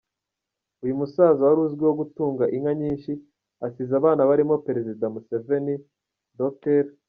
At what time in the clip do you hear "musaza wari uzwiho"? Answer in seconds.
1.01-1.93